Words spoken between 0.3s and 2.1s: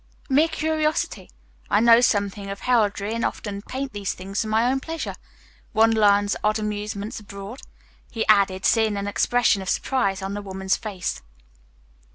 curiosity; I know